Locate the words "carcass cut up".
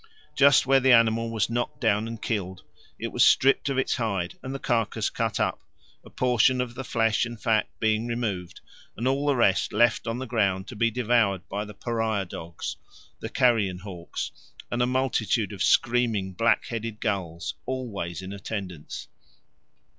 4.57-5.59